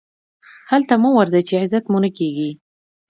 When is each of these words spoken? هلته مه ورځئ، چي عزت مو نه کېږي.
هلته 0.71 0.93
مه 1.01 1.09
ورځئ، 1.17 1.41
چي 1.47 1.53
عزت 1.63 1.83
مو 1.91 1.99
نه 2.03 2.09
کېږي. 2.17 2.49